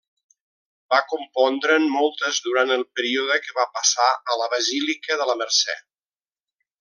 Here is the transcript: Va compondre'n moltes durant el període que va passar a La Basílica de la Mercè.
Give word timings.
Va 0.93 0.99
compondre'n 1.09 1.85
moltes 1.97 2.41
durant 2.47 2.75
el 2.77 2.85
període 2.99 3.37
que 3.45 3.55
va 3.61 3.67
passar 3.79 4.09
a 4.35 4.39
La 4.43 4.49
Basílica 4.57 5.19
de 5.23 5.29
la 5.33 5.37
Mercè. 5.45 5.77